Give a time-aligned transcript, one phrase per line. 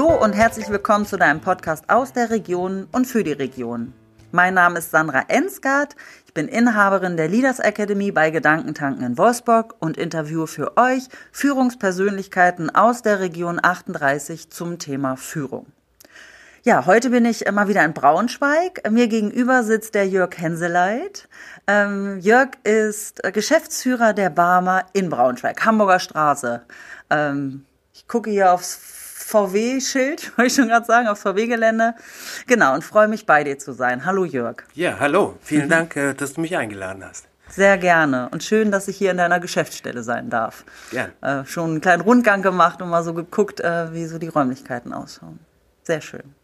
[0.00, 3.92] Hallo und herzlich willkommen zu deinem Podcast aus der Region und für die Region.
[4.32, 5.94] Mein Name ist Sandra Ensgard.
[6.24, 11.02] Ich bin Inhaberin der Leaders Academy bei Gedankentanken in Wolfsburg und interviewe für euch
[11.32, 15.66] Führungspersönlichkeiten aus der Region 38 zum Thema Führung.
[16.62, 18.90] Ja, heute bin ich mal wieder in Braunschweig.
[18.90, 21.28] Mir gegenüber sitzt der Jörg Henseleit.
[21.66, 26.62] Ähm, Jörg ist Geschäftsführer der Barmer in Braunschweig, Hamburger Straße.
[27.10, 28.99] Ähm, ich gucke hier aufs
[29.30, 31.94] VW-Schild, wollte ich schon gerade sagen, aufs VW-Gelände.
[32.46, 34.04] Genau, und freue mich bei dir zu sein.
[34.04, 34.64] Hallo Jörg.
[34.74, 35.36] Ja, hallo.
[35.40, 35.70] Vielen mhm.
[35.70, 37.26] Dank, äh, dass du mich eingeladen hast.
[37.48, 38.28] Sehr gerne.
[38.30, 40.64] Und schön, dass ich hier in deiner Geschäftsstelle sein darf.
[40.90, 41.12] Gerne.
[41.20, 44.92] Äh, schon einen kleinen Rundgang gemacht und mal so geguckt, äh, wie so die Räumlichkeiten
[44.92, 45.38] ausschauen.
[45.82, 46.34] Sehr schön.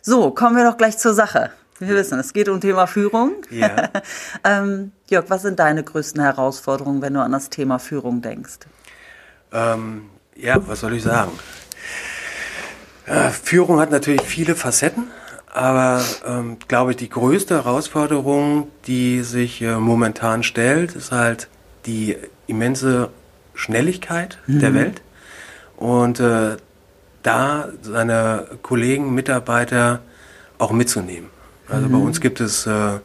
[0.00, 1.50] So, kommen wir doch gleich zur Sache.
[1.78, 3.36] Wir wissen, es geht um Thema Führung.
[3.50, 3.90] Ja.
[4.44, 8.60] ähm, Jörg, was sind deine größten Herausforderungen, wenn du an das Thema Führung denkst?
[9.52, 11.32] Ähm, ja, was soll ich sagen?
[13.06, 15.08] Äh, Führung hat natürlich viele Facetten,
[15.52, 21.48] aber ähm, glaube ich, die größte Herausforderung, die sich äh, momentan stellt, ist halt
[21.86, 23.10] die immense
[23.54, 24.60] Schnelligkeit mhm.
[24.60, 25.02] der Welt.
[25.76, 26.56] Und äh,
[27.22, 30.00] da seine Kollegen, Mitarbeiter
[30.58, 31.30] auch mitzunehmen.
[31.68, 31.92] Also mhm.
[31.92, 33.00] bei uns gibt es äh,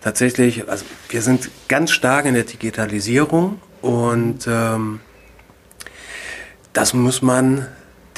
[0.00, 5.00] tatsächlich, also wir sind ganz stark in der Digitalisierung und ähm,
[6.72, 7.66] das muss man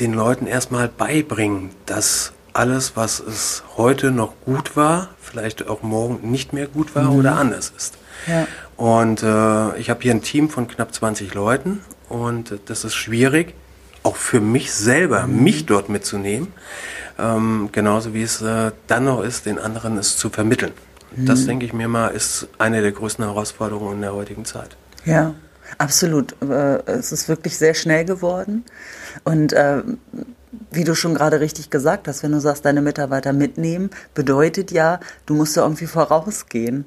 [0.00, 6.30] den Leuten erstmal beibringen, dass alles, was es heute noch gut war, vielleicht auch morgen
[6.30, 7.18] nicht mehr gut war mhm.
[7.18, 7.94] oder anders ist.
[8.26, 8.46] Ja.
[8.76, 13.54] Und äh, ich habe hier ein Team von knapp 20 Leuten und das ist schwierig,
[14.02, 15.42] auch für mich selber, mhm.
[15.42, 16.48] mich dort mitzunehmen.
[17.18, 20.72] Ähm, genauso wie es äh, dann noch ist, den anderen es zu vermitteln.
[21.14, 21.26] Mhm.
[21.26, 24.76] Das, denke ich mir mal, ist eine der größten Herausforderungen in der heutigen Zeit.
[25.04, 25.34] Ja,
[25.78, 26.40] absolut.
[26.42, 28.64] Äh, es ist wirklich sehr schnell geworden.
[29.24, 29.82] Und äh,
[30.70, 35.00] wie du schon gerade richtig gesagt hast, wenn du sagst, deine Mitarbeiter mitnehmen, bedeutet ja,
[35.26, 36.84] du musst ja irgendwie vorausgehen.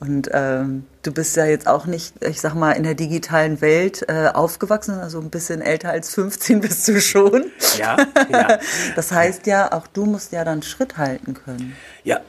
[0.00, 4.04] Und ähm, du bist ja jetzt auch nicht, ich sag mal, in der digitalen Welt
[4.08, 7.46] äh, aufgewachsen, also ein bisschen älter als 15 bist du schon.
[7.78, 7.96] Ja,
[8.30, 8.58] ja.
[8.96, 11.74] Das heißt ja, auch du musst ja dann Schritt halten können.
[12.04, 12.20] Ja,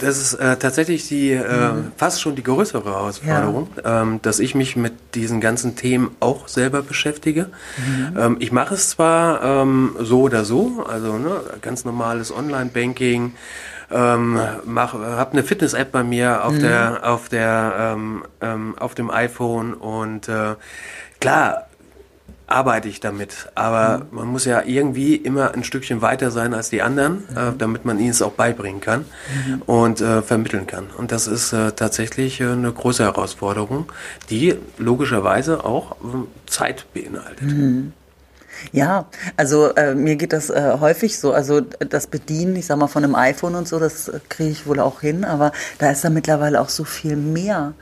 [0.00, 1.92] das ist äh, tatsächlich die äh, mhm.
[1.96, 4.02] fast schon die größere Herausforderung, ja.
[4.02, 7.50] ähm, dass ich mich mit diesen ganzen Themen auch selber beschäftige.
[7.76, 8.18] Mhm.
[8.18, 13.34] Ähm, ich mache es zwar ähm, so oder so, also ne, ganz normales Online-Banking,
[13.90, 16.60] ähm, habe eine Fitness-App bei mir auf mhm.
[16.60, 20.56] der auf der ähm, ähm, auf dem iPhone und äh,
[21.20, 21.68] klar
[22.48, 23.48] arbeite ich damit.
[23.54, 24.04] Aber mhm.
[24.10, 27.36] man muss ja irgendwie immer ein Stückchen weiter sein als die anderen, mhm.
[27.36, 29.04] äh, damit man ihnen es auch beibringen kann
[29.46, 29.62] mhm.
[29.62, 30.86] und äh, vermitteln kann.
[30.96, 33.92] Und das ist äh, tatsächlich äh, eine große Herausforderung,
[34.30, 35.96] die logischerweise auch äh,
[36.46, 37.42] Zeit beinhaltet.
[37.42, 37.92] Mhm.
[38.72, 41.32] Ja, also äh, mir geht das äh, häufig so.
[41.32, 44.80] Also das Bedienen, ich sag mal, von einem iPhone und so, das kriege ich wohl
[44.80, 47.74] auch hin, aber da ist da mittlerweile auch so viel mehr.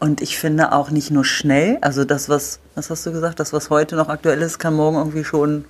[0.00, 3.52] Und ich finde auch nicht nur schnell, also das, was, was hast du gesagt, das,
[3.52, 5.64] was heute noch aktuell ist, kann morgen irgendwie schon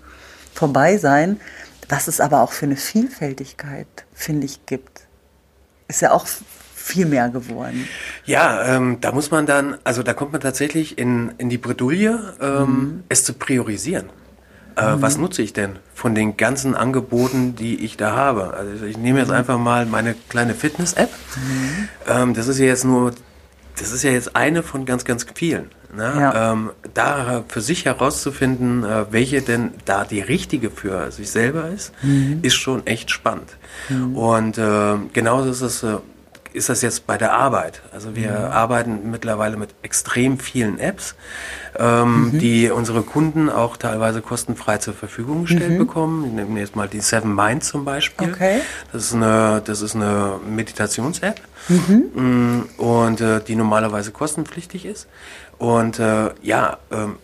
[0.52, 1.41] vorbei sein.
[1.88, 5.06] Was es aber auch für eine Vielfältigkeit, finde ich, gibt.
[5.88, 6.26] Ist ja auch
[6.74, 7.88] viel mehr geworden.
[8.26, 12.34] Ja, ähm, da muss man dann, also da kommt man tatsächlich in, in die Bredouille,
[12.41, 13.04] ähm, mhm.
[13.08, 14.10] es zu priorisieren.
[14.76, 15.02] Äh, mhm.
[15.02, 18.52] Was nutze ich denn von den ganzen Angeboten, die ich da habe?
[18.52, 19.34] Also ich nehme jetzt mhm.
[19.34, 21.10] einfach mal meine kleine Fitness-App.
[21.36, 21.88] Mhm.
[22.06, 23.12] Ähm, das ist ja jetzt nur
[23.78, 25.70] das ist ja jetzt eine von ganz, ganz vielen.
[25.94, 26.12] Ne?
[26.19, 26.53] Ja.
[26.53, 31.93] Ähm, da für sich herauszufinden, äh, welche denn da die richtige für sich selber ist,
[32.03, 32.41] mhm.
[32.43, 33.56] ist schon echt spannend.
[33.88, 34.16] Mhm.
[34.16, 35.82] Und äh, genauso ist es.
[35.82, 35.98] Äh,
[36.53, 37.82] ist das jetzt bei der Arbeit.
[37.93, 38.53] Also wir mhm.
[38.53, 41.15] arbeiten mittlerweile mit extrem vielen Apps,
[41.78, 42.38] ähm, mhm.
[42.38, 45.78] die unsere Kunden auch teilweise kostenfrei zur Verfügung gestellt mhm.
[45.78, 46.25] bekommen.
[46.27, 48.28] Ich nehme jetzt mal die Seven Mind zum Beispiel.
[48.28, 48.60] Okay.
[48.93, 52.04] Das ist eine, das ist eine Meditations-App mhm.
[52.15, 55.07] Mm, und äh, die normalerweise kostenpflichtig ist.
[55.59, 57.16] Und äh, ja, ähm,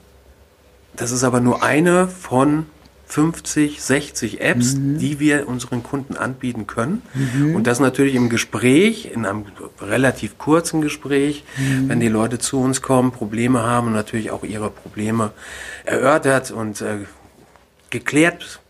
[0.96, 2.66] das ist aber nur eine von
[3.06, 4.98] 50, 60 Apps, mhm.
[4.98, 7.02] die wir unseren Kunden anbieten können.
[7.14, 7.54] Mhm.
[7.54, 9.44] Und das natürlich im Gespräch, in einem
[9.80, 11.88] relativ kurzen Gespräch, mhm.
[11.88, 15.32] wenn die Leute zu uns kommen, Probleme haben und natürlich auch ihre Probleme
[15.84, 16.98] erörtert und äh,
[17.90, 18.60] geklärt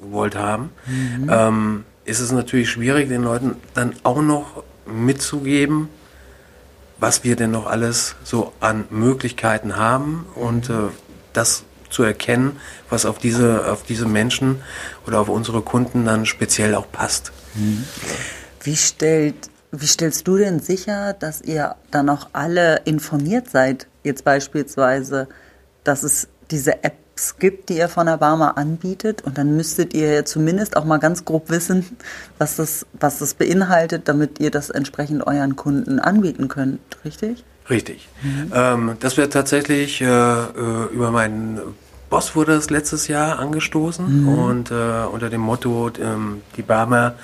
[0.00, 1.30] gewollt haben, mhm.
[1.30, 5.88] ähm, ist es natürlich schwierig, den Leuten dann auch noch mitzugeben,
[7.02, 10.74] was wir denn noch alles so an Möglichkeiten haben und äh,
[11.32, 12.60] das zu erkennen,
[12.90, 14.62] was auf diese, auf diese Menschen
[15.04, 17.32] oder auf unsere Kunden dann speziell auch passt.
[17.54, 17.84] Mhm.
[18.62, 24.22] Wie, stellt, wie stellst du denn sicher, dass ihr dann auch alle informiert seid, jetzt
[24.24, 25.28] beispielsweise,
[25.82, 27.01] dass es diese App
[27.38, 29.22] gibt, die ihr von der Barmer anbietet.
[29.22, 31.96] Und dann müsstet ihr zumindest auch mal ganz grob wissen,
[32.38, 37.44] was das, was das beinhaltet, damit ihr das entsprechend euren Kunden anbieten könnt, richtig?
[37.70, 38.08] Richtig.
[38.22, 38.52] Mhm.
[38.54, 41.60] Ähm, das wird tatsächlich äh, äh, über meinen
[42.10, 44.28] Boss wurde es letztes Jahr angestoßen mhm.
[44.28, 47.14] und äh, unter dem Motto ähm, die Barmer,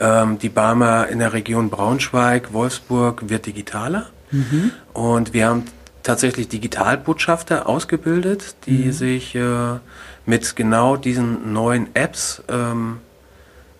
[0.00, 4.06] ähm, die Barmer in der Region Braunschweig, Wolfsburg wird digitaler.
[4.30, 4.70] Mhm.
[4.94, 5.64] Und wir haben
[6.02, 8.92] tatsächlich Digitalbotschafter ausgebildet, die mhm.
[8.92, 9.78] sich äh,
[10.26, 12.98] mit genau diesen neuen Apps ähm,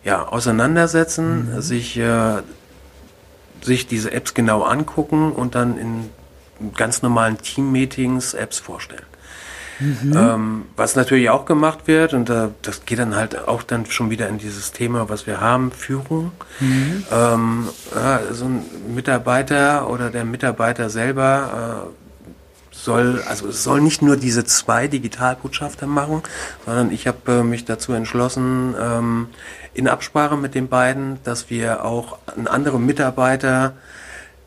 [0.04, 1.60] ja, auseinandersetzen, mhm.
[1.60, 2.42] sich, äh,
[3.60, 6.10] sich diese Apps genau angucken und dann in
[6.74, 9.04] ganz normalen Team-Meetings Apps vorstellen.
[9.80, 10.16] Mhm.
[10.16, 14.10] Ähm, was natürlich auch gemacht wird, und äh, das geht dann halt auch dann schon
[14.10, 16.30] wieder in dieses Thema, was wir haben, Führung.
[16.60, 17.04] Mhm.
[17.10, 18.64] Ähm, ja, so ein
[18.94, 22.01] Mitarbeiter oder der Mitarbeiter selber äh,
[22.72, 26.22] soll, also es soll nicht nur diese zwei Digitalbotschafter machen,
[26.64, 29.28] sondern ich habe äh, mich dazu entschlossen, ähm,
[29.74, 33.74] in Absprache mit den beiden, dass wir auch an andere Mitarbeiter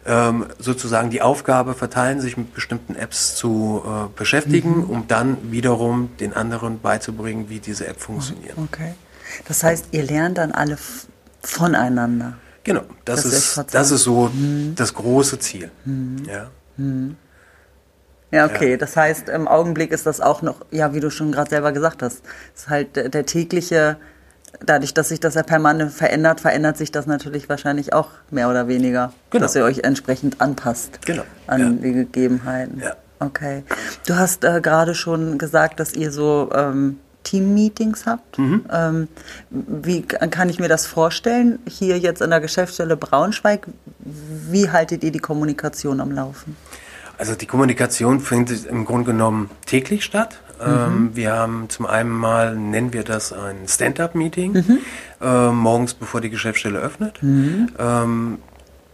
[0.06, 4.89] ähm, sozusagen die Aufgabe verteilen, sich mit bestimmten Apps zu äh, beschäftigen, mhm.
[4.89, 8.57] um dann wiederum den anderen beizubringen, wie diese App funktioniert.
[8.57, 8.94] Okay.
[9.48, 10.78] Das heißt, ihr lernt dann alle
[11.42, 12.38] voneinander.
[12.63, 14.74] Genau, das, das ist, das ist so mhm.
[14.75, 15.71] das große Ziel.
[15.86, 16.24] Mhm.
[16.28, 16.50] Ja.
[18.31, 18.72] Ja, okay.
[18.72, 18.77] Ja.
[18.77, 22.01] Das heißt, im Augenblick ist das auch noch, ja, wie du schon gerade selber gesagt
[22.01, 22.22] hast,
[22.56, 23.98] ist halt der, der, tägliche,
[24.66, 28.68] dadurch, dass sich das ja permanent verändert, verändert sich das natürlich wahrscheinlich auch mehr oder
[28.68, 29.44] weniger, genau.
[29.44, 31.24] dass ihr euch entsprechend anpasst genau.
[31.48, 31.69] an ja.
[31.69, 32.81] die Gegebenheiten.
[32.81, 32.95] Ja.
[33.19, 33.63] Okay.
[34.07, 38.38] Du hast äh, gerade schon gesagt, dass ihr so ähm, Team-Meetings habt.
[38.38, 38.66] Mhm.
[38.71, 39.07] Ähm,
[39.50, 41.60] wie kann ich mir das vorstellen?
[41.68, 43.68] Hier jetzt in der Geschäftsstelle Braunschweig,
[44.00, 46.56] wie haltet ihr die Kommunikation am Laufen?
[47.18, 50.42] Also die Kommunikation findet im Grunde genommen täglich statt.
[50.60, 50.72] Mhm.
[50.72, 54.78] Ähm, wir haben zum einen mal, nennen wir das ein Stand-up-Meeting, mhm.
[55.22, 57.22] äh, morgens bevor die Geschäftsstelle öffnet.
[57.22, 57.72] Mhm.
[57.78, 58.38] Ähm,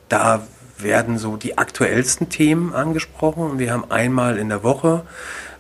[0.09, 0.41] da
[0.77, 5.03] werden so die aktuellsten Themen angesprochen und wir haben einmal in der Woche,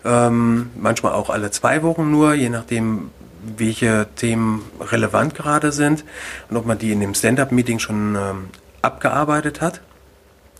[0.03, 3.11] ähm, manchmal auch alle zwei Wochen nur, je nachdem,
[3.57, 6.03] welche Themen relevant gerade sind
[6.49, 8.49] und ob man die in dem Stand-up-Meeting schon ähm,
[8.81, 9.81] abgearbeitet hat.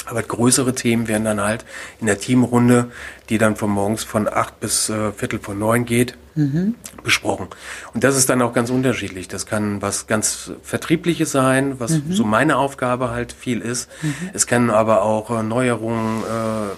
[0.05, 1.65] Aber größere Themen werden dann halt
[1.99, 2.91] in der Teamrunde,
[3.29, 6.75] die dann von morgens von acht bis äh, Viertel vor neun geht, mhm.
[7.03, 7.47] besprochen.
[7.93, 9.27] Und das ist dann auch ganz unterschiedlich.
[9.27, 12.13] Das kann was ganz Vertriebliches sein, was mhm.
[12.13, 13.89] so meine Aufgabe halt viel ist.
[14.01, 14.13] Mhm.
[14.33, 16.75] Es können aber auch äh, Neuerungen äh,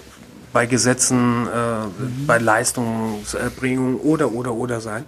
[0.52, 2.26] bei Gesetzen, äh, mhm.
[2.26, 5.04] bei Leistungserbringung oder oder oder sein.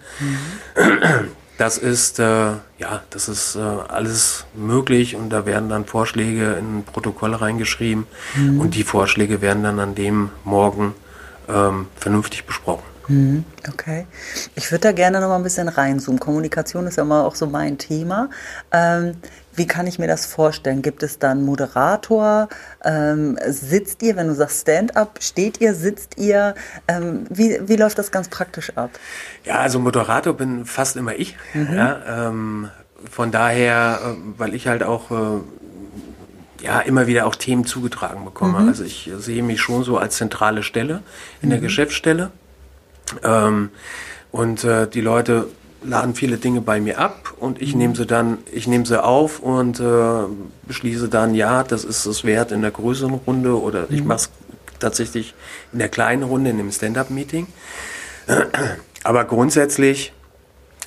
[1.58, 6.84] Das ist, äh, ja, das ist äh, alles möglich und da werden dann Vorschläge in
[6.84, 8.60] Protokolle reingeschrieben mhm.
[8.60, 10.94] und die Vorschläge werden dann an dem Morgen
[11.48, 12.95] ähm, vernünftig besprochen.
[13.08, 13.44] Mhm.
[13.68, 14.06] Okay.
[14.54, 16.20] Ich würde da gerne noch mal ein bisschen reinzoomen.
[16.20, 18.30] Kommunikation ist ja immer auch so mein Thema.
[18.72, 19.14] Ähm,
[19.54, 20.82] wie kann ich mir das vorstellen?
[20.82, 22.48] Gibt es da einen Moderator?
[22.84, 26.54] Ähm, sitzt ihr, wenn du sagst Stand-up, steht ihr, sitzt ihr?
[26.88, 28.90] Ähm, wie, wie läuft das ganz praktisch ab?
[29.44, 31.36] Ja, also Moderator bin fast immer ich.
[31.54, 31.74] Mhm.
[31.74, 32.68] Ja, ähm,
[33.10, 35.40] von daher, äh, weil ich halt auch äh,
[36.62, 38.60] ja, immer wieder auch Themen zugetragen bekomme.
[38.60, 38.68] Mhm.
[38.68, 41.02] Also ich sehe mich schon so als zentrale Stelle
[41.40, 41.52] in mhm.
[41.52, 42.30] der Geschäftsstelle.
[43.22, 43.70] Ähm,
[44.32, 45.48] und äh, die Leute
[45.82, 47.78] laden viele Dinge bei mir ab und ich mhm.
[47.78, 50.24] nehme sie dann, ich nehme sie auf und äh,
[50.66, 53.94] beschließe dann, ja, das ist es wert in der größeren Runde oder mhm.
[53.94, 54.30] ich mache es
[54.78, 55.34] tatsächlich
[55.72, 57.46] in der kleinen Runde, in dem Stand-up-Meeting.
[59.04, 60.12] Aber grundsätzlich,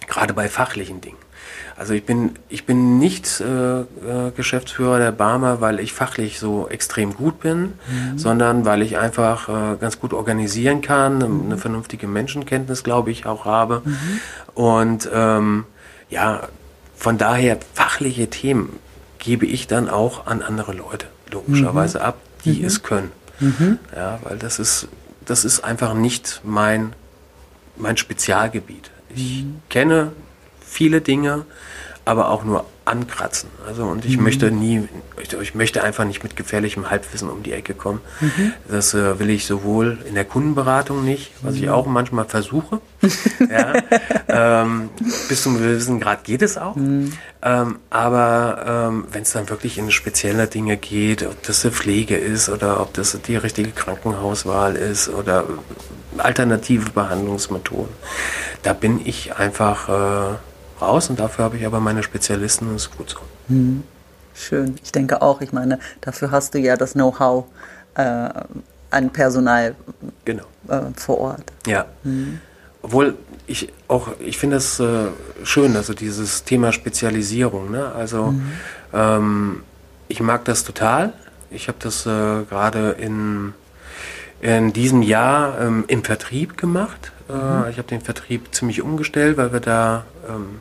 [0.07, 1.17] gerade bei fachlichen Dingen,
[1.79, 3.86] also ich bin, ich bin nicht äh, äh,
[4.36, 8.17] Geschäftsführer der Barmer, weil ich fachlich so extrem gut bin, mhm.
[8.17, 11.45] sondern weil ich einfach äh, ganz gut organisieren kann, mhm.
[11.45, 13.81] eine vernünftige Menschenkenntnis, glaube ich, auch habe.
[13.86, 14.19] Mhm.
[14.55, 15.63] Und ähm,
[16.09, 16.50] ja,
[16.98, 18.77] von daher fachliche Themen
[19.17, 22.03] gebe ich dann auch an andere Leute logischerweise mhm.
[22.03, 22.65] ab, die mhm.
[22.65, 23.12] es können.
[23.39, 23.79] Mhm.
[23.95, 24.89] Ja, weil das ist,
[25.25, 26.91] das ist einfach nicht mein,
[27.77, 28.91] mein Spezialgebiet.
[29.15, 30.12] Ich kenne
[30.69, 31.45] viele Dinge,
[32.05, 33.49] aber auch nur ankratzen.
[33.67, 34.23] Also und ich mhm.
[34.23, 34.88] möchte nie,
[35.41, 38.01] ich, möchte einfach nicht mit gefährlichem Halbwissen um die Ecke kommen.
[38.19, 38.53] Mhm.
[38.67, 41.63] Das äh, will ich sowohl in der Kundenberatung nicht, was mhm.
[41.63, 42.81] ich auch manchmal versuche.
[43.49, 43.73] ja,
[44.27, 44.89] ähm,
[45.29, 46.75] bis zum gewissen Grad geht es auch.
[46.75, 47.13] Mhm.
[47.43, 52.17] Ähm, aber ähm, wenn es dann wirklich in spezielle Dinge geht, ob das eine Pflege
[52.17, 55.45] ist oder ob das die richtige Krankenhauswahl ist oder
[56.17, 57.93] alternative Behandlungsmethoden,
[58.63, 60.35] da bin ich einfach äh,
[60.81, 63.19] raus und dafür habe ich aber meine Spezialisten und es ist gut so.
[63.48, 63.83] Hm.
[64.33, 64.75] Schön.
[64.83, 67.45] Ich denke auch, ich meine, dafür hast du ja das Know-how
[67.95, 68.29] äh,
[68.91, 69.75] an Personal
[70.24, 70.45] genau.
[70.69, 71.43] äh, vor Ort.
[71.67, 71.86] Ja.
[72.03, 72.39] Hm.
[72.81, 73.15] obwohl
[73.48, 75.07] ich auch, ich finde es äh,
[75.43, 77.71] schön, also dieses Thema Spezialisierung.
[77.71, 77.91] Ne?
[77.91, 78.51] Also mhm.
[78.93, 79.63] ähm,
[80.07, 81.13] ich mag das total.
[81.50, 83.53] Ich habe das äh, gerade in,
[84.41, 87.12] in diesem Jahr ähm, im Vertrieb gemacht.
[87.29, 87.69] Äh, mhm.
[87.69, 90.59] Ich habe den Vertrieb ziemlich umgestellt, weil wir da ähm,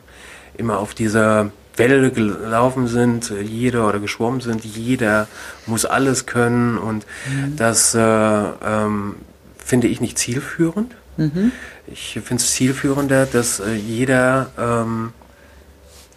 [0.57, 5.27] immer auf dieser Welle gelaufen sind, jeder oder geschwommen sind, jeder
[5.65, 7.55] muss alles können und mhm.
[7.55, 9.15] das äh, ähm,
[9.57, 10.93] finde ich nicht zielführend.
[11.17, 11.51] Mhm.
[11.87, 15.13] Ich finde es zielführender, dass äh, jeder ähm,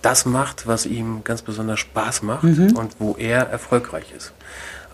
[0.02, 2.76] das macht, was ihm ganz besonders Spaß macht mhm.
[2.76, 4.32] und wo er erfolgreich ist.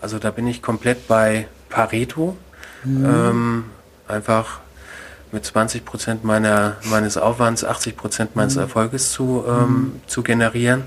[0.01, 2.37] Also da bin ich komplett bei Pareto.
[2.83, 3.05] Mhm.
[3.05, 3.63] Ähm,
[4.07, 4.61] einfach
[5.31, 8.61] mit 20 Prozent meiner, meines Aufwands 80 Prozent meines mhm.
[8.61, 10.01] Erfolges zu, ähm, mhm.
[10.07, 10.83] zu generieren.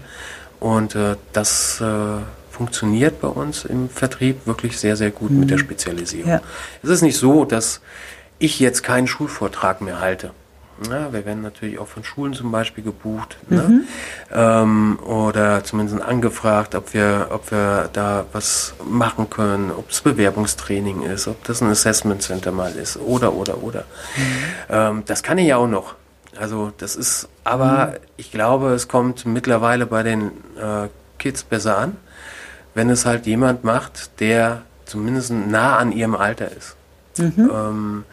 [0.61, 1.85] Und äh, das äh,
[2.51, 5.63] funktioniert bei uns im Vertrieb wirklich sehr, sehr gut mit der mhm.
[5.63, 6.31] Spezialisierung.
[6.31, 6.41] Ja.
[6.83, 7.81] Es ist nicht so, dass
[8.39, 10.31] ich jetzt keinen Schulvortrag mehr halte.
[10.91, 13.63] Ja, wir werden natürlich auch von Schulen zum Beispiel gebucht ne?
[13.63, 13.85] mhm.
[14.33, 21.03] ähm, oder zumindest angefragt, ob wir, ob wir da was machen können, ob es Bewerbungstraining
[21.03, 23.85] ist, ob das ein Assessment Center mal ist oder oder oder.
[24.17, 24.23] Mhm.
[24.71, 25.95] Ähm, das kann ich ja auch noch.
[26.39, 27.97] Also das ist, aber mhm.
[28.17, 31.97] ich glaube, es kommt mittlerweile bei den äh, Kids besser an,
[32.75, 36.77] wenn es halt jemand macht, der zumindest nah an ihrem Alter ist.
[37.19, 37.51] Mhm.
[37.53, 38.05] Ähm,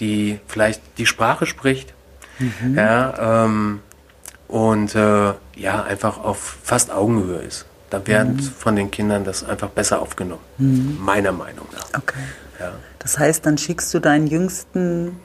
[0.00, 1.94] die vielleicht die Sprache spricht,
[2.38, 2.74] Mhm.
[2.76, 3.80] Ja, ähm,
[4.48, 7.66] und äh, ja, einfach auf fast Augenhöhe ist.
[7.90, 8.40] Da werden mhm.
[8.40, 10.98] von den Kindern das einfach besser aufgenommen, mhm.
[11.00, 12.00] meiner Meinung nach.
[12.00, 12.18] Okay.
[12.58, 12.72] Ja.
[12.98, 15.16] Das heißt, dann schickst du deinen jüngsten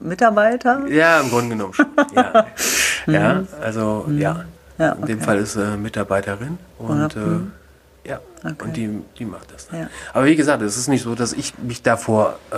[0.00, 0.86] Mitarbeiter?
[0.88, 1.86] Ja, im Grunde genommen schon.
[2.14, 2.46] ja.
[3.06, 3.48] ja, mhm.
[3.62, 4.18] also mhm.
[4.18, 4.44] ja.
[4.78, 5.00] ja okay.
[5.00, 8.54] In dem Fall ist äh, Mitarbeiterin und äh, ja, okay.
[8.62, 9.68] und die, die macht das.
[9.68, 9.80] Dann.
[9.80, 9.88] Ja.
[10.12, 12.56] Aber wie gesagt, es ist nicht so, dass ich mich davor äh,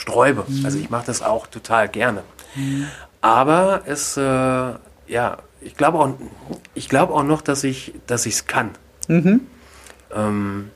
[0.00, 0.44] sträube.
[0.48, 0.64] Mhm.
[0.64, 2.22] Also ich mache das auch total gerne.
[2.54, 2.86] Mhm.
[3.20, 6.14] Aber es, äh, ja, ich glaube auch,
[6.74, 8.70] ich glaube auch noch, dass ich, dass ich es kann.
[9.08, 9.42] Mhm.
[10.14, 10.70] Ähm,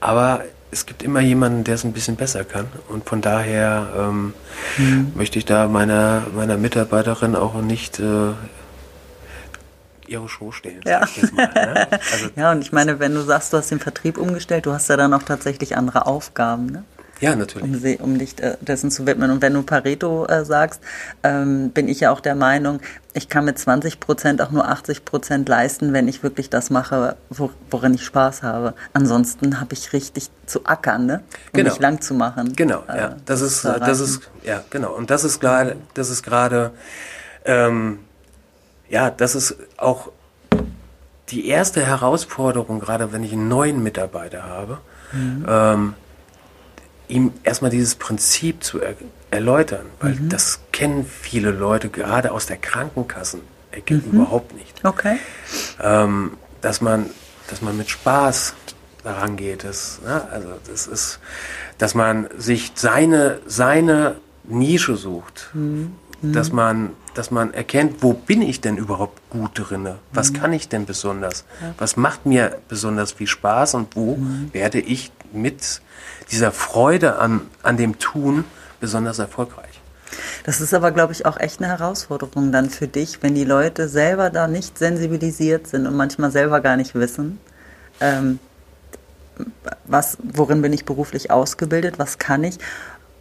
[0.00, 2.66] aber es gibt immer jemanden, der es ein bisschen besser kann.
[2.88, 4.34] Und von daher ähm,
[4.78, 5.12] mhm.
[5.14, 8.32] möchte ich da meiner, meiner Mitarbeiterin auch nicht äh,
[10.06, 10.80] ihre Show stellen.
[10.86, 11.06] Ja.
[11.32, 11.88] Mal, ne?
[12.12, 14.88] also ja, und ich meine, wenn du sagst, du hast den Vertrieb umgestellt, du hast
[14.88, 16.66] ja dann auch tatsächlich andere Aufgaben.
[16.66, 16.84] Ne?
[17.22, 18.00] Ja, natürlich.
[18.00, 19.30] Um, um dich äh, dessen zu widmen.
[19.30, 20.80] Und wenn du Pareto äh, sagst,
[21.22, 22.80] ähm, bin ich ja auch der Meinung,
[23.14, 27.16] ich kann mit 20 Prozent auch nur 80 Prozent leisten, wenn ich wirklich das mache,
[27.70, 28.74] worin ich Spaß habe.
[28.92, 31.20] Ansonsten habe ich richtig zu ackern, ne?
[31.52, 31.70] Um genau.
[31.70, 32.54] mich lang zu machen.
[32.56, 33.16] Genau, äh, ja.
[33.24, 34.92] Das ist, das ist, ja, genau.
[34.92, 36.72] Und das ist gerade, das ist gerade,
[37.44, 38.00] ähm,
[38.88, 40.10] ja, das ist auch
[41.28, 44.78] die erste Herausforderung, gerade wenn ich einen neuen Mitarbeiter habe.
[45.12, 45.46] Mhm.
[45.48, 45.94] Ähm,
[47.08, 48.94] ihm erstmal dieses Prinzip zu er
[49.30, 50.28] erläutern, weil mhm.
[50.28, 54.12] das kennen viele Leute gerade aus der Krankenkassenecke mhm.
[54.12, 54.84] überhaupt nicht.
[54.84, 55.16] Okay.
[55.82, 57.06] Ähm, dass man,
[57.48, 58.54] dass man mit Spaß
[59.02, 60.28] daran geht, das, ne?
[60.30, 61.18] also das ist,
[61.78, 65.94] dass man sich seine, seine Nische sucht, mhm.
[66.20, 66.56] dass mhm.
[66.56, 69.98] man, dass man erkennt, wo bin ich denn überhaupt gut drinne?
[70.12, 70.36] Was mhm.
[70.36, 71.44] kann ich denn besonders?
[71.60, 71.74] Ja.
[71.78, 74.50] Was macht mir besonders viel Spaß und wo mhm.
[74.52, 75.80] werde ich mit
[76.32, 78.44] dieser Freude an, an dem Tun
[78.80, 79.80] besonders erfolgreich.
[80.44, 83.88] Das ist aber, glaube ich, auch echt eine Herausforderung dann für dich, wenn die Leute
[83.88, 87.38] selber da nicht sensibilisiert sind und manchmal selber gar nicht wissen,
[88.00, 88.38] ähm,
[89.84, 92.58] was, worin bin ich beruflich ausgebildet, was kann ich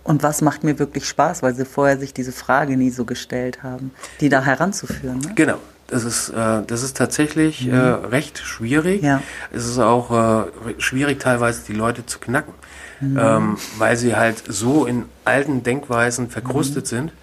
[0.03, 3.63] und was macht mir wirklich Spaß, weil sie vorher sich diese Frage nie so gestellt
[3.63, 5.19] haben, die da heranzuführen.
[5.19, 5.31] Ne?
[5.35, 5.57] Genau.
[5.87, 7.73] Das ist, äh, das ist tatsächlich mhm.
[7.73, 9.03] äh, recht schwierig.
[9.03, 9.21] Ja.
[9.51, 12.53] Es ist auch äh, schwierig, teilweise die Leute zu knacken
[13.01, 13.19] mhm.
[13.19, 16.89] ähm, weil sie halt so in alten Denkweisen verkrustet mhm.
[16.89, 17.13] sind,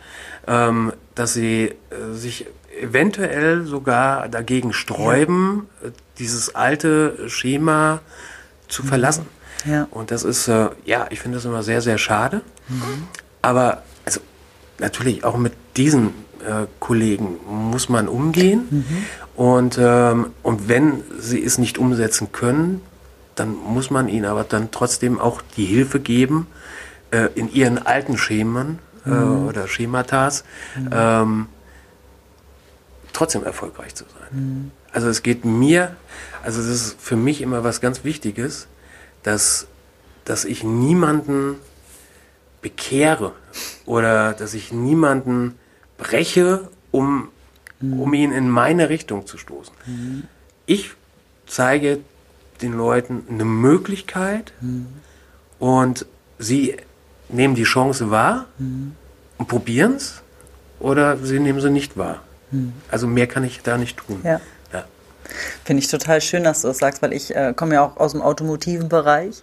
[0.47, 2.47] ähm, dass sie äh, sich
[2.81, 5.91] eventuell sogar dagegen sträuben, ja.
[6.19, 8.01] dieses alte Schema
[8.69, 8.89] zu mhm.
[8.89, 9.27] verlassen.
[9.65, 9.89] Ja.
[9.91, 12.43] Und das ist, äh, ja, ich finde das immer sehr, sehr schade.
[12.69, 13.09] Mhm.
[13.43, 14.21] Aber also
[14.79, 16.09] natürlich auch mit diesen
[16.47, 18.67] äh, Kollegen muss man umgehen.
[18.71, 18.85] Mhm.
[19.35, 22.81] Und, ähm, und wenn sie es nicht umsetzen können,
[23.39, 26.47] dann muss man ihnen aber dann trotzdem auch die Hilfe geben,
[27.11, 29.47] äh, in ihren alten Schemen äh, mhm.
[29.47, 30.45] oder Schematas
[30.77, 30.91] mhm.
[30.93, 31.47] ähm,
[33.13, 34.29] trotzdem erfolgreich zu sein.
[34.31, 34.71] Mhm.
[34.93, 35.97] Also es geht mir,
[36.43, 38.69] also das ist für mich immer was ganz Wichtiges,
[39.23, 39.67] dass,
[40.25, 41.57] dass ich niemanden
[42.63, 43.33] bekehre
[43.87, 45.59] oder dass ich niemanden
[45.97, 47.29] breche, um,
[47.81, 48.01] mhm.
[48.01, 49.75] um ihn in meine Richtung zu stoßen.
[49.87, 50.25] Mhm.
[50.67, 50.93] Ich
[51.47, 52.01] zeige
[52.63, 54.87] den Leuten eine Möglichkeit mhm.
[55.59, 56.07] und
[56.39, 56.77] sie
[57.29, 58.95] nehmen die Chance wahr mhm.
[59.39, 60.23] und probieren es
[60.81, 62.23] oder sie nehmen sie nicht wahr.
[62.51, 62.73] Hm.
[62.91, 64.21] Also mehr kann ich da nicht tun.
[64.25, 64.41] Ja.
[64.73, 64.85] ja.
[65.65, 68.13] Finde ich total schön, dass du das sagst, weil ich äh, komme ja auch aus
[68.13, 69.43] dem automotiven Bereich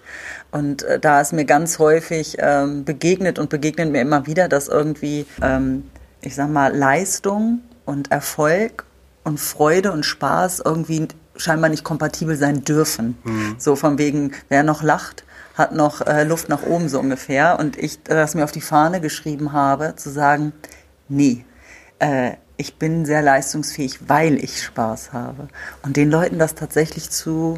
[0.52, 4.68] und äh, da ist mir ganz häufig ähm, begegnet und begegnet mir immer wieder, dass
[4.68, 5.90] irgendwie, ähm,
[6.22, 8.86] ich sag mal, Leistung und Erfolg
[9.24, 13.18] und Freude und Spaß irgendwie scheinbar nicht kompatibel sein dürfen.
[13.24, 13.56] Mhm.
[13.58, 15.24] So von wegen, wer noch lacht,
[15.56, 17.60] hat noch äh, Luft nach oben so ungefähr.
[17.60, 20.54] Und ich das mir auf die Fahne geschrieben habe, zu sagen,
[21.08, 21.46] nee,
[22.00, 25.48] äh, ich bin sehr leistungsfähig, weil ich Spaß habe.
[25.84, 27.58] Und den Leuten das tatsächlich zu,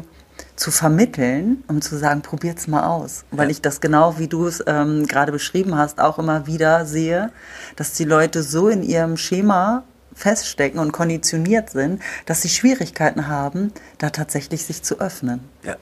[0.56, 3.24] zu vermitteln, um zu sagen, probiert's mal aus.
[3.30, 7.30] Weil ich das genau, wie du es ähm, gerade beschrieben hast, auch immer wieder sehe,
[7.76, 9.84] dass die Leute so in ihrem Schema
[10.18, 15.40] feststecken und konditioniert sind, dass sie Schwierigkeiten haben, da tatsächlich sich zu öffnen.
[15.62, 15.76] Ja.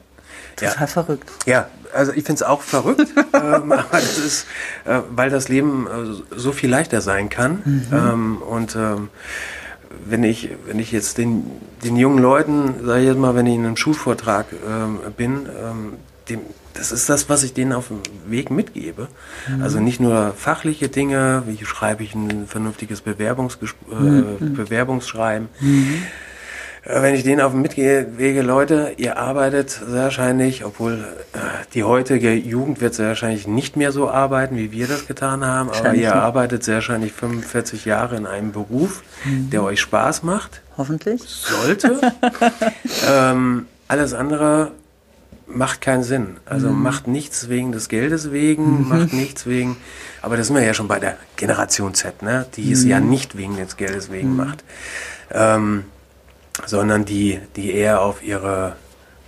[0.55, 0.87] Total ja.
[0.87, 1.29] verrückt.
[1.45, 4.47] Ja, also ich finde es auch verrückt, ähm, das ist,
[4.85, 7.61] äh, weil das Leben äh, so viel leichter sein kann.
[7.63, 7.87] Mhm.
[7.91, 9.09] Ähm, und ähm,
[10.05, 11.45] wenn ich, wenn ich jetzt den,
[11.83, 15.93] den jungen Leuten, sage ich jetzt mal, wenn ich in einem Schulvortrag ähm, bin, ähm,
[16.29, 16.41] dem,
[16.73, 19.07] das ist das, was ich denen auf dem Weg mitgebe.
[19.47, 19.63] Mhm.
[19.63, 24.53] Also nicht nur fachliche Dinge, wie schreibe ich ein vernünftiges Bewerbungsges äh, mhm.
[24.53, 25.49] Bewerbungsschreiben.
[25.59, 26.03] Mhm.
[26.87, 31.37] Äh, wenn ich denen auf dem Mitwege, Leute, ihr arbeitet sehr wahrscheinlich, obwohl äh,
[31.73, 35.69] die heutige Jugend wird sehr wahrscheinlich nicht mehr so arbeiten, wie wir das getan haben,
[35.69, 39.49] aber ihr arbeitet sehr wahrscheinlich 45 Jahre in einem Beruf, mhm.
[39.49, 40.61] der euch Spaß macht.
[40.77, 41.21] Hoffentlich.
[41.25, 41.99] Sollte.
[43.09, 44.71] ähm, alles andere
[45.47, 46.37] macht keinen Sinn.
[46.45, 46.83] Also mhm.
[46.83, 48.89] macht nichts wegen des Geldes wegen, mhm.
[48.89, 49.77] macht nichts wegen,
[50.21, 52.45] aber das sind wir ja schon bei der Generation Z, ne?
[52.55, 53.09] die es ja mhm.
[53.09, 54.37] nicht wegen des Geldes wegen mhm.
[54.37, 54.63] macht,
[55.31, 55.85] ähm,
[56.65, 58.75] sondern die, die eher auf ihre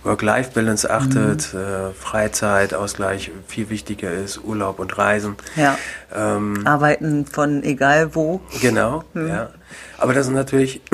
[0.02, 1.60] Work-Life-Balance achtet, mhm.
[1.60, 5.36] äh, Freizeitausgleich viel wichtiger ist, Urlaub und Reisen.
[5.56, 5.76] Ja.
[6.14, 8.40] Ähm, Arbeiten von egal wo.
[8.60, 9.28] Genau, mhm.
[9.28, 9.50] ja.
[9.98, 10.80] Aber das sind natürlich,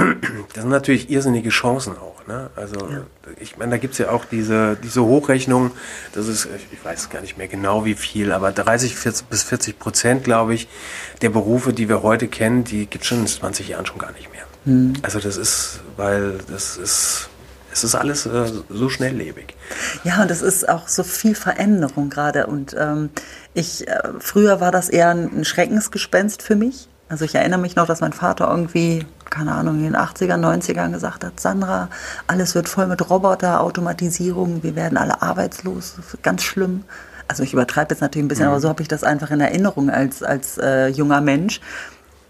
[0.54, 2.15] das sind natürlich irrsinnige Chancen auch.
[2.26, 2.50] Ne?
[2.56, 3.02] Also ja.
[3.38, 5.70] ich meine, da gibt's ja auch diese, diese Hochrechnung,
[6.12, 9.78] das ist, ich weiß gar nicht mehr genau wie viel, aber 30 40, bis 40
[9.78, 10.68] Prozent, glaube ich,
[11.22, 14.30] der Berufe, die wir heute kennen, die gibt schon in 20 Jahren schon gar nicht
[14.32, 14.44] mehr.
[14.64, 14.94] Mhm.
[15.02, 17.30] Also das ist, weil das ist
[17.76, 19.54] es ist alles äh, so schnelllebig.
[20.02, 22.46] Ja, und es ist auch so viel Veränderung gerade.
[22.46, 23.10] Und ähm,
[23.52, 26.88] ich, äh, früher war das eher ein, ein Schreckensgespenst für mich.
[27.10, 29.04] Also ich erinnere mich noch, dass mein Vater irgendwie,
[29.36, 31.90] keine Ahnung, in den 80er, 90ern gesagt hat, Sandra,
[32.26, 36.84] alles wird voll mit Roboter, Automatisierung, wir werden alle arbeitslos, ganz schlimm.
[37.28, 38.52] Also ich übertreibe jetzt natürlich ein bisschen, mhm.
[38.52, 41.60] aber so habe ich das einfach in Erinnerung als, als äh, junger Mensch.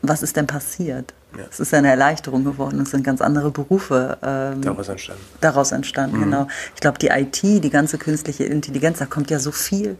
[0.03, 1.14] Was ist denn passiert?
[1.37, 1.45] Ja.
[1.51, 2.81] Es ist eine Erleichterung geworden.
[2.81, 5.23] Es sind ganz andere Berufe ähm, daraus entstanden.
[5.40, 6.23] Daraus entstanden, mhm.
[6.25, 6.49] genau.
[6.75, 9.97] Ich glaube, die IT, die ganze künstliche Intelligenz, da kommt ja so viel.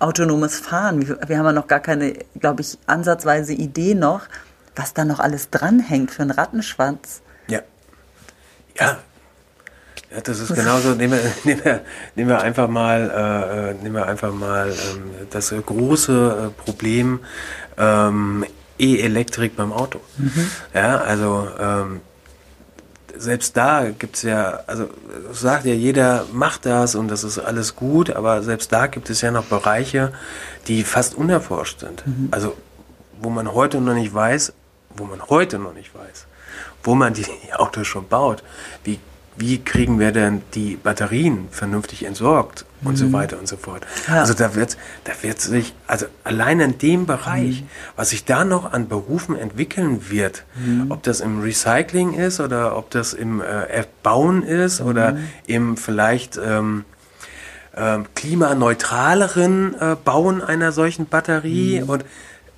[0.00, 1.06] Autonomes Fahren.
[1.06, 4.22] Wir, wir haben ja noch gar keine, glaube ich, ansatzweise Idee noch,
[4.78, 7.20] was da noch alles dranhängt für einen Rattenschwanz.
[7.48, 7.60] Ja.
[8.78, 8.98] Ja,
[10.10, 10.94] ja, das ist genauso.
[10.94, 11.80] Nehmen wir, nehmen wir,
[12.14, 17.20] nehmen wir einfach mal, äh, äh nehmen wir einfach mal ähm, das große äh, Problem
[17.76, 18.44] ähm,
[18.78, 20.00] E-Elektrik beim Auto.
[20.16, 20.50] Mhm.
[20.72, 22.00] Ja, also ähm,
[23.16, 24.88] selbst da gibt es ja, also
[25.32, 29.20] sagt ja jeder, macht das und das ist alles gut, aber selbst da gibt es
[29.20, 30.12] ja noch Bereiche,
[30.68, 32.06] die fast unerforscht sind.
[32.06, 32.28] Mhm.
[32.30, 32.56] Also
[33.20, 34.52] wo man heute noch nicht weiß,
[34.98, 36.26] wo man heute noch nicht weiß,
[36.82, 38.42] wo man die Autos schon baut,
[38.84, 38.98] wie
[39.38, 42.96] wie kriegen wir denn die Batterien vernünftig entsorgt und mhm.
[42.96, 43.86] so weiter und so fort.
[44.08, 44.20] Ja.
[44.20, 47.68] Also da wird, da wird sich, also allein in dem Bereich, mhm.
[47.94, 50.90] was sich da noch an Berufen entwickeln wird, mhm.
[50.90, 55.28] ob das im Recycling ist oder ob das im äh, Erbauen ist oder mhm.
[55.46, 56.84] im vielleicht ähm,
[57.76, 61.88] äh, klimaneutraleren äh, Bauen einer solchen Batterie mhm.
[61.88, 62.04] und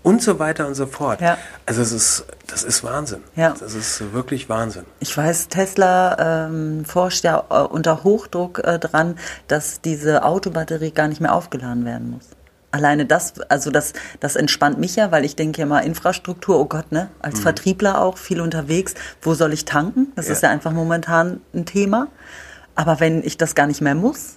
[0.03, 1.21] und so weiter und so fort.
[1.21, 1.37] Ja.
[1.67, 3.23] Also es ist, das ist Wahnsinn.
[3.37, 3.55] Ja.
[3.59, 4.85] Das ist wirklich Wahnsinn.
[4.99, 9.17] Ich weiß, Tesla ähm, forscht ja äh, unter Hochdruck äh, dran,
[9.49, 12.25] dass diese Autobatterie gar nicht mehr aufgeladen werden muss.
[12.73, 16.67] Alleine das, also das, das entspannt mich ja, weil ich denke ja mal Infrastruktur, oh
[16.67, 17.11] Gott, ne?
[17.19, 17.43] Als mhm.
[17.43, 18.95] Vertriebler auch viel unterwegs.
[19.21, 20.13] Wo soll ich tanken?
[20.15, 20.33] Das ja.
[20.33, 22.07] ist ja einfach momentan ein Thema.
[22.77, 24.37] Aber wenn ich das gar nicht mehr muss,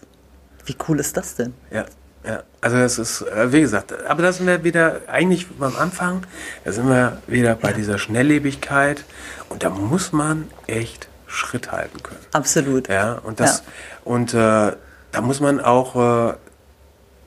[0.66, 1.54] wie cool ist das denn?
[1.72, 1.86] Ja.
[2.26, 6.26] Ja, also das ist, äh, wie gesagt, aber da sind wir wieder eigentlich beim Anfang,
[6.64, 7.76] da sind wir wieder bei ja.
[7.76, 9.04] dieser Schnelllebigkeit
[9.50, 12.22] und da muss man echt Schritt halten können.
[12.32, 12.88] Absolut.
[12.88, 13.64] Ja, und das, ja.
[14.06, 14.72] und äh,
[15.12, 16.34] da muss man auch, äh,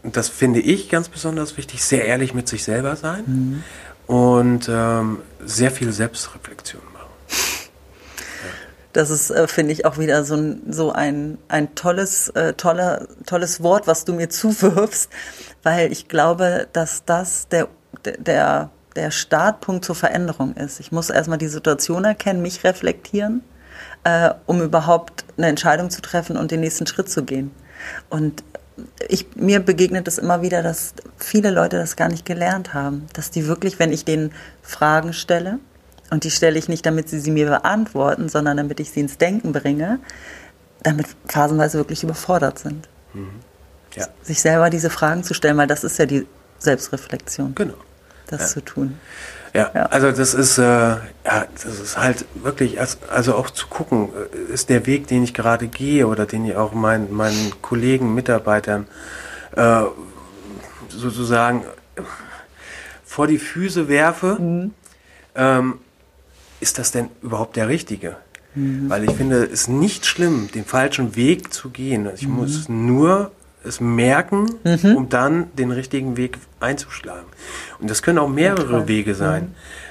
[0.02, 3.64] das finde ich ganz besonders wichtig, sehr ehrlich mit sich selber sein mhm.
[4.06, 6.82] und ähm, sehr viel Selbstreflexion
[8.96, 13.08] das ist, äh, finde ich, auch wieder so ein, so ein, ein tolles, äh, tolle,
[13.26, 15.10] tolles Wort, was du mir zuwirfst,
[15.62, 17.68] weil ich glaube, dass das der,
[18.04, 20.80] der, der Startpunkt zur Veränderung ist.
[20.80, 23.42] Ich muss erstmal die Situation erkennen, mich reflektieren,
[24.04, 27.50] äh, um überhaupt eine Entscheidung zu treffen und den nächsten Schritt zu gehen.
[28.08, 28.42] Und
[29.08, 33.06] ich, mir begegnet es immer wieder, dass viele Leute das gar nicht gelernt haben.
[33.12, 34.32] Dass die wirklich, wenn ich denen
[34.62, 35.58] Fragen stelle,
[36.10, 39.18] und die stelle ich nicht, damit sie sie mir beantworten, sondern damit ich sie ins
[39.18, 39.98] Denken bringe,
[40.82, 42.88] damit phasenweise wirklich überfordert sind.
[43.12, 43.30] Mhm.
[43.94, 44.06] Ja.
[44.22, 46.26] Sich selber diese Fragen zu stellen, weil das ist ja die
[46.58, 47.54] Selbstreflexion.
[47.54, 47.74] Genau.
[48.28, 48.46] Das ja.
[48.46, 48.98] zu tun.
[49.54, 54.10] Ja, ja, also das ist, äh, ja, das ist halt wirklich, also auch zu gucken,
[54.10, 58.14] äh, ist der Weg, den ich gerade gehe oder den ich auch meinen, meinen Kollegen,
[58.14, 58.86] Mitarbeitern
[59.56, 59.82] äh,
[60.88, 61.64] sozusagen
[63.04, 64.74] vor die Füße werfe, mhm.
[65.34, 65.78] ähm,
[66.60, 68.16] ist das denn überhaupt der richtige?
[68.54, 68.88] Mhm.
[68.88, 72.08] Weil ich finde, es ist nicht schlimm, den falschen Weg zu gehen.
[72.14, 72.34] Ich mhm.
[72.34, 73.30] muss nur
[73.66, 74.96] es merken, mhm.
[74.96, 77.26] um dann den richtigen Weg einzuschlagen.
[77.80, 78.88] Und das können auch mehrere okay.
[78.88, 79.48] Wege sein, mhm.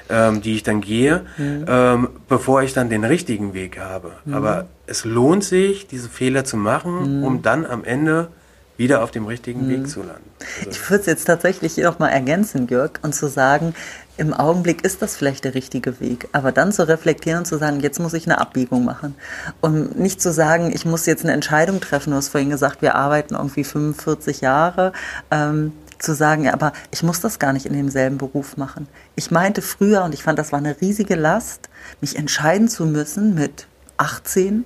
[0.09, 1.65] ähm, die ich dann gehe, mhm.
[1.67, 4.13] ähm, bevor ich dann den richtigen Weg habe.
[4.23, 4.33] Mhm.
[4.33, 8.29] Aber es lohnt sich, diese Fehler zu machen, um dann am Ende
[8.77, 10.29] wieder auf dem richtigen Weg zu landen.
[10.59, 13.73] Also ich würde es jetzt tatsächlich noch mal ergänzen, Jörg, und zu sagen,
[14.17, 17.81] im Augenblick ist das vielleicht der richtige Weg, aber dann zu reflektieren und zu sagen,
[17.81, 19.15] jetzt muss ich eine Abbiegung machen.
[19.61, 22.11] Und nicht zu sagen, ich muss jetzt eine Entscheidung treffen.
[22.11, 24.93] Du hast vorhin gesagt, wir arbeiten irgendwie 45 Jahre.
[25.31, 28.87] Ähm, zu sagen, aber ich muss das gar nicht in demselben Beruf machen.
[29.15, 31.69] Ich meinte früher, und ich fand, das war eine riesige Last,
[32.01, 34.65] mich entscheiden zu müssen mit 18,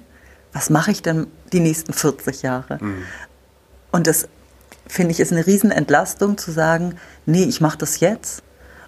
[0.53, 2.79] was mache ich denn die nächsten 40 Jahre?
[2.81, 3.03] Mhm.
[3.91, 4.27] Und das
[4.87, 6.95] finde ich ist eine Riesenentlastung zu sagen,
[7.27, 8.41] nee, ich mache das jetzt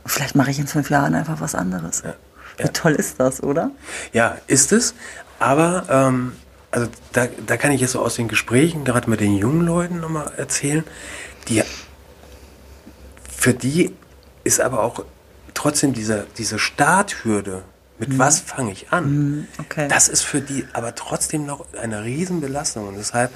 [0.06, 2.04] Vielleicht mache ich in fünf Jahren einfach was anderes.
[2.06, 2.16] Ja.
[2.58, 3.72] Wie toll ist das, oder?
[4.14, 4.94] Ja, ist es.
[5.40, 6.34] Aber ähm,
[6.72, 10.00] also da, da kann ich jetzt so aus den Gesprächen, gerade mit den jungen Leuten
[10.00, 10.84] nochmal erzählen,
[11.48, 11.64] die
[13.36, 13.96] für die
[14.44, 15.04] ist aber auch
[15.54, 17.64] trotzdem diese, diese Starthürde
[18.02, 18.18] mit mhm.
[18.18, 19.12] was fange ich an?
[19.12, 19.48] Mhm.
[19.60, 19.88] Okay.
[19.88, 22.88] Das ist für die aber trotzdem noch eine Riesenbelastung.
[22.88, 23.30] Und deshalb,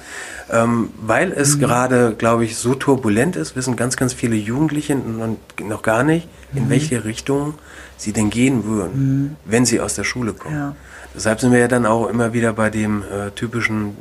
[0.50, 1.60] ähm, weil es mhm.
[1.60, 6.64] gerade, glaube ich, so turbulent ist, wissen ganz, ganz viele Jugendliche noch gar nicht, in
[6.64, 6.70] mhm.
[6.70, 7.54] welche Richtung
[7.96, 9.36] sie denn gehen würden, mhm.
[9.44, 10.56] wenn sie aus der Schule kommen.
[10.56, 10.76] Ja.
[11.14, 13.96] Deshalb sind wir ja dann auch immer wieder bei dem äh, typischen,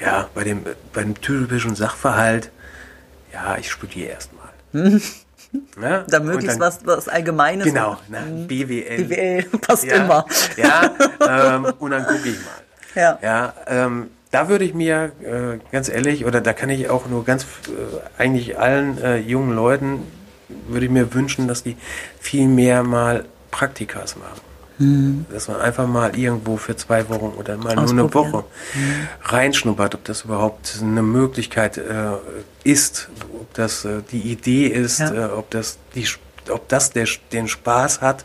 [0.00, 2.50] ja, bei dem, bei dem typischen Sachverhalt,
[3.32, 4.48] ja, ich studiere erstmal.
[5.76, 6.04] Ne?
[6.08, 7.66] Da möglichst dann, was, was Allgemeines.
[7.66, 9.04] Genau, na, BWL.
[9.04, 10.26] BWL passt ja, immer.
[10.56, 10.90] Ja,
[11.56, 13.00] ähm, und dann gucke ich mal.
[13.00, 13.18] Ja.
[13.22, 17.24] ja ähm, da würde ich mir äh, ganz ehrlich, oder da kann ich auch nur
[17.24, 20.00] ganz, äh, eigentlich allen äh, jungen Leuten,
[20.68, 21.76] würde ich mir wünschen, dass die
[22.18, 24.51] viel mehr mal Praktikas machen.
[24.78, 25.26] Mhm.
[25.30, 29.08] Dass man einfach mal irgendwo für zwei Wochen oder mal nur eine Woche mhm.
[29.22, 32.12] reinschnuppert, ob das überhaupt eine Möglichkeit äh,
[32.64, 35.28] ist, ob das äh, die Idee ist, ja.
[35.28, 36.06] äh, ob das, die,
[36.50, 38.24] ob das der, den Spaß hat,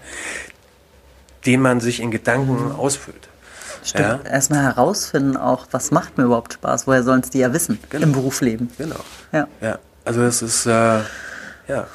[1.45, 2.75] den man sich in Gedanken mhm.
[2.75, 3.29] ausfüllt.
[3.83, 4.25] Stimmt.
[4.25, 4.31] Ja?
[4.31, 8.03] Erstmal herausfinden auch, was macht mir überhaupt Spaß, woher sollen es die ja wissen genau.
[8.03, 8.69] im Berufsleben.
[8.77, 8.99] Genau.
[9.31, 9.47] Ja.
[9.61, 9.79] ja.
[10.03, 10.99] Also es ist, äh,
[11.67, 11.87] ja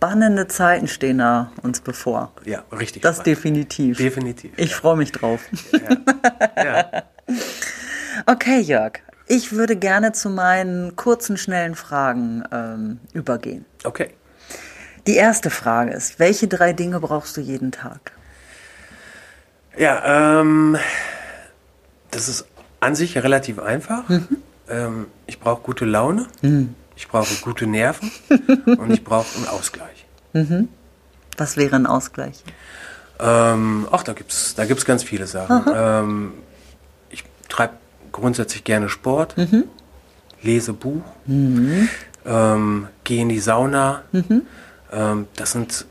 [0.00, 2.32] spannende Zeiten stehen da uns bevor.
[2.46, 3.02] Ja, richtig.
[3.02, 3.26] Das spannend.
[3.26, 3.98] definitiv.
[3.98, 4.52] Definitiv.
[4.56, 4.76] Ich ja.
[4.76, 5.42] freue mich drauf.
[5.72, 6.64] Ja.
[6.64, 7.02] ja.
[8.26, 9.00] okay, Jörg.
[9.28, 13.66] Ich würde gerne zu meinen kurzen, schnellen Fragen ähm, übergehen.
[13.84, 14.14] Okay.
[15.06, 18.12] Die erste Frage ist, welche drei Dinge brauchst du jeden Tag?
[19.76, 20.78] Ja, ähm,
[22.10, 22.46] das ist
[22.80, 24.08] an sich relativ einfach.
[24.08, 24.28] Mhm.
[24.70, 26.26] Ähm, ich brauche gute Laune.
[26.40, 28.10] Mhm ich brauche gute Nerven
[28.66, 30.04] und ich brauche einen Ausgleich.
[30.34, 30.68] Mhm.
[31.38, 32.44] Was wäre ein Ausgleich?
[33.18, 35.62] Ähm, ach, da gibt es da gibt's ganz viele Sachen.
[35.74, 36.32] Ähm,
[37.08, 37.72] ich treibe
[38.12, 39.64] grundsätzlich gerne Sport, mhm.
[40.42, 41.88] lese Buch, mhm.
[42.26, 44.02] ähm, gehe in die Sauna.
[44.12, 44.42] Mhm.
[44.92, 45.86] Ähm, das sind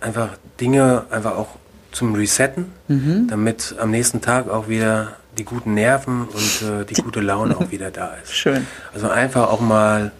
[0.00, 1.50] einfach Dinge, einfach auch
[1.92, 3.28] zum Resetten, mhm.
[3.28, 7.70] damit am nächsten Tag auch wieder die guten Nerven und äh, die gute Laune auch
[7.70, 8.34] wieder da ist.
[8.34, 8.66] Schön.
[8.92, 10.10] Also einfach auch mal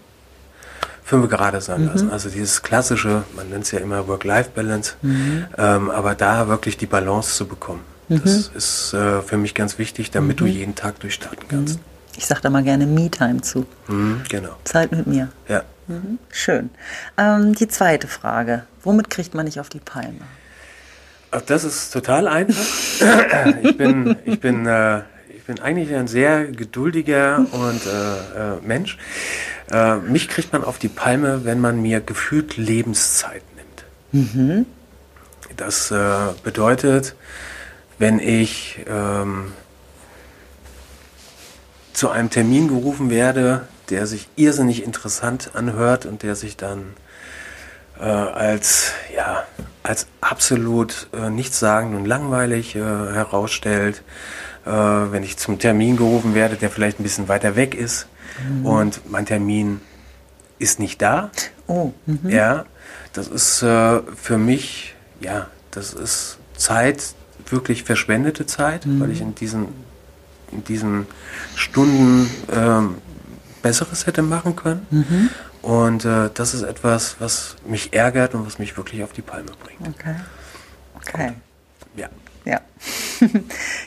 [1.08, 2.06] fünf gerade sein lassen.
[2.06, 2.12] Mhm.
[2.12, 5.46] Also dieses klassische, man nennt es ja immer Work-Life-Balance, mhm.
[5.56, 7.80] ähm, aber da wirklich die Balance zu bekommen.
[8.08, 8.20] Mhm.
[8.22, 10.50] Das ist äh, für mich ganz wichtig, damit du mhm.
[10.50, 11.78] jeden Tag durchstarten kannst.
[11.78, 11.84] Mhm.
[12.18, 13.64] Ich sage da mal gerne Me-Time zu.
[13.86, 14.56] Mhm, genau.
[14.64, 15.28] Zeit mit mir.
[15.48, 15.62] Ja.
[16.30, 16.68] Schön.
[17.16, 18.64] Ähm, die zweite Frage.
[18.82, 20.20] Womit kriegt man nicht auf die Palme?
[21.46, 22.64] Das ist total einfach.
[23.62, 25.00] ich bin, ich bin, äh,
[25.48, 28.98] bin eigentlich ein sehr geduldiger und äh, äh Mensch.
[29.72, 34.34] Äh, mich kriegt man auf die Palme, wenn man mir gefühlt Lebenszeit nimmt.
[34.34, 34.66] Mhm.
[35.56, 37.16] Das äh, bedeutet,
[37.98, 39.52] wenn ich ähm,
[41.94, 46.92] zu einem Termin gerufen werde, der sich irrsinnig interessant anhört und der sich dann
[47.98, 49.44] äh, als, ja,
[49.82, 54.02] als absolut äh, nichtssagend und langweilig äh, herausstellt.
[54.66, 58.06] Äh, wenn ich zum Termin gerufen werde, der vielleicht ein bisschen weiter weg ist
[58.48, 58.66] mhm.
[58.66, 59.80] und mein Termin
[60.58, 61.30] ist nicht da.
[61.66, 61.92] Oh.
[62.06, 62.28] Mhm.
[62.28, 62.64] Ja,
[63.12, 67.14] das ist äh, für mich, ja, das ist Zeit,
[67.46, 69.00] wirklich verschwendete Zeit, mhm.
[69.00, 69.68] weil ich in diesen,
[70.52, 71.06] in diesen
[71.54, 72.96] Stunden ähm,
[73.62, 74.86] Besseres hätte machen können.
[74.90, 75.30] Mhm.
[75.62, 79.50] Und äh, das ist etwas, was mich ärgert und was mich wirklich auf die Palme
[79.62, 79.96] bringt.
[79.96, 80.14] Okay.
[80.96, 81.28] Okay.
[81.28, 82.08] Und, ja.
[82.48, 82.62] Ja.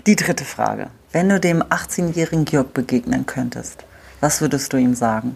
[0.05, 0.91] die dritte Frage.
[1.11, 3.83] Wenn du dem 18-jährigen Jörg begegnen könntest,
[4.19, 5.35] was würdest du ihm sagen?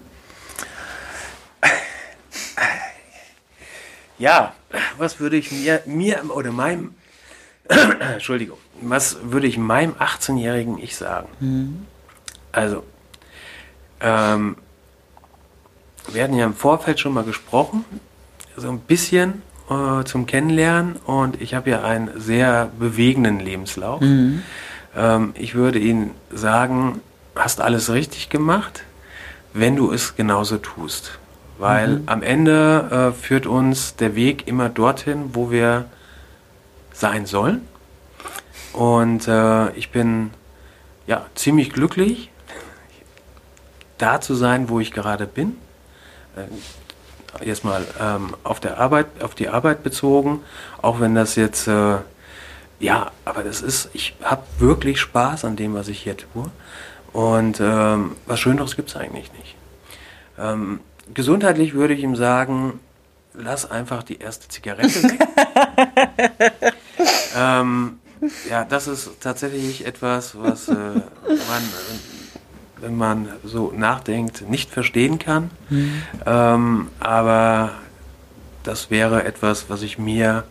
[4.20, 4.54] Ja,
[5.00, 6.94] was würde ich mir, mir oder meinem,
[7.68, 11.28] Entschuldigung, was würde ich meinem 18-jährigen Ich sagen?
[11.40, 11.86] Mhm.
[12.52, 12.84] Also,
[14.02, 14.56] ähm,
[16.10, 17.84] wir hatten ja im Vorfeld schon mal gesprochen,
[18.56, 24.02] so ein bisschen äh, zum Kennenlernen und ich habe ja einen sehr bewegenden Lebenslauf.
[24.02, 24.44] Mhm.
[24.96, 27.02] Ähm, ich würde Ihnen sagen,
[27.36, 28.84] hast alles richtig gemacht,
[29.54, 31.20] wenn du es genauso tust.
[31.58, 32.04] Weil mhm.
[32.08, 35.86] am Ende äh, führt uns der Weg immer dorthin, wo wir
[36.92, 37.62] sein sollen.
[38.74, 40.32] Und äh, ich bin
[41.08, 42.30] ja ziemlich glücklich,
[43.98, 45.56] da zu sein, wo ich gerade bin.
[47.42, 50.42] Erstmal ähm, auf der Arbeit, auf die Arbeit bezogen,
[50.82, 51.98] auch wenn das jetzt äh,
[52.80, 56.52] ja, aber das ist, ich habe wirklich Spaß an dem, was ich hier tue.
[57.14, 59.56] Und ähm, was Schöneres gibt es eigentlich nicht.
[60.38, 60.82] Ähm,
[61.14, 62.80] gesundheitlich würde ich ihm sagen,
[63.34, 65.20] lass einfach die erste Zigarette weg.
[67.38, 68.00] ähm,
[68.50, 71.64] ja, das ist tatsächlich etwas, was äh, man,
[72.82, 75.52] wenn man so nachdenkt, nicht verstehen kann.
[75.70, 76.04] Mhm.
[76.26, 77.72] Ähm, aber
[78.64, 80.44] das wäre etwas, was ich mir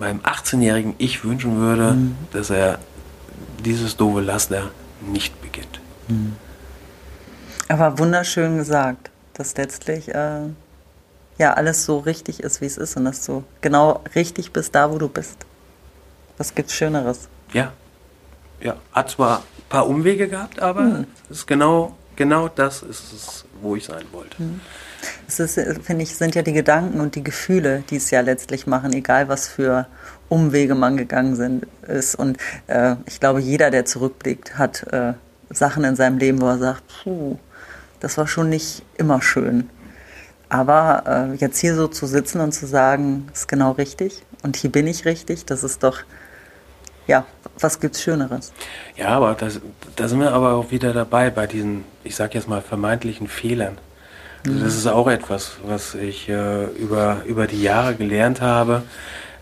[0.00, 2.16] meinem 18-jährigen Ich wünschen würde, mhm.
[2.32, 2.78] dass er
[3.64, 4.70] dieses doofe Laster
[5.00, 5.80] nicht beginnt.
[6.08, 6.36] Mhm.
[7.68, 10.42] Aber wunderschön gesagt dass letztlich äh,
[11.38, 14.90] ja alles so richtig ist, wie es ist und dass du genau richtig bist da,
[14.90, 15.38] wo du bist.
[16.38, 17.28] Was gibt's Schöneres?
[17.52, 17.72] Ja.
[18.60, 18.76] Ja.
[18.92, 21.06] Hat zwar paar Umwege gehabt, aber hm.
[21.30, 24.38] es ist genau, genau das ist es, wo ich sein wollte.
[24.38, 24.60] Hm.
[25.26, 28.66] Es ist, finde ich, sind ja die Gedanken und die Gefühle, die es ja letztlich
[28.66, 29.86] machen, egal was für
[30.28, 32.14] Umwege man gegangen sind, ist.
[32.14, 35.14] Und äh, ich glaube, jeder, der zurückblickt, hat äh,
[35.50, 37.38] Sachen in seinem Leben, wo er sagt, puh,
[37.98, 39.70] das war schon nicht immer schön.
[40.48, 44.70] Aber äh, jetzt hier so zu sitzen und zu sagen, ist genau richtig und hier
[44.70, 46.00] bin ich richtig, das ist doch,
[47.06, 47.24] ja,
[47.58, 48.52] was gibt's Schöneres?
[48.96, 49.60] Ja, aber das,
[49.96, 53.78] da sind wir aber auch wieder dabei bei diesen, ich sag jetzt mal, vermeintlichen Fehlern.
[54.46, 58.82] Also das ist auch etwas, was ich äh, über, über die Jahre gelernt habe.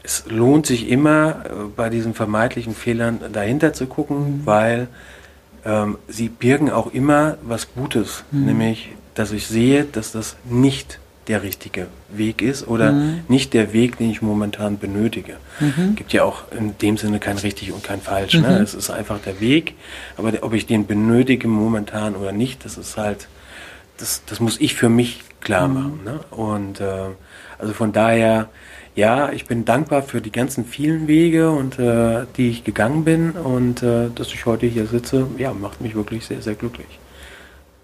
[0.02, 4.46] Es lohnt sich immer, äh, bei diesen vermeintlichen Fehlern dahinter zu gucken, mhm.
[4.46, 4.88] weil
[5.64, 8.46] ähm, sie birgen auch immer was Gutes, mhm.
[8.46, 10.98] nämlich, dass ich sehe, dass das nicht
[11.30, 13.20] der richtige Weg ist oder mhm.
[13.28, 15.36] nicht der Weg, den ich momentan benötige.
[15.60, 15.94] Mhm.
[15.94, 18.34] Gibt ja auch in dem Sinne kein richtig und kein falsch.
[18.34, 18.48] Ne?
[18.48, 18.64] Mhm.
[18.64, 19.74] Es ist einfach der Weg,
[20.16, 23.28] aber ob ich den benötige momentan oder nicht, das ist halt,
[23.98, 25.74] das, das muss ich für mich klar mhm.
[25.74, 26.00] machen.
[26.04, 26.20] Ne?
[26.30, 27.10] Und äh,
[27.58, 28.48] also von daher
[28.96, 33.30] ja, ich bin dankbar für die ganzen vielen Wege und äh, die ich gegangen bin
[33.30, 36.98] und äh, dass ich heute hier sitze, ja, macht mich wirklich sehr, sehr glücklich.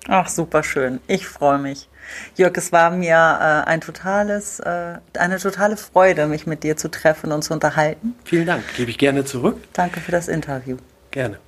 [0.08, 0.98] Ach, super schön.
[1.06, 1.88] Ich freue mich.
[2.36, 6.88] Jörg, es war mir äh, ein totales, äh, eine totale Freude, mich mit dir zu
[6.88, 8.14] treffen und zu unterhalten.
[8.24, 8.62] Vielen Dank.
[8.76, 9.58] Gebe ich gerne zurück.
[9.72, 10.76] Danke für das Interview.
[11.10, 11.38] Gerne.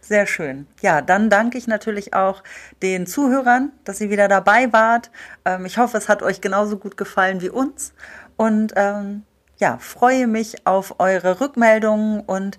[0.00, 0.66] Sehr schön.
[0.80, 2.42] Ja, dann danke ich natürlich auch
[2.82, 5.10] den Zuhörern, dass ihr wieder dabei wart.
[5.44, 7.92] Ähm, ich hoffe, es hat euch genauso gut gefallen wie uns
[8.36, 9.22] und ähm,
[9.58, 12.58] ja, freue mich auf eure Rückmeldungen und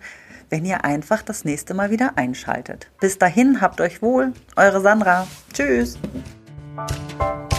[0.49, 2.89] wenn ihr einfach das nächste Mal wieder einschaltet.
[2.99, 5.27] Bis dahin, habt euch wohl, eure Sandra.
[5.53, 5.97] Tschüss.
[6.89, 7.50] you